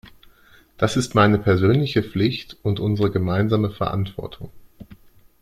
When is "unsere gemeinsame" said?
2.79-3.69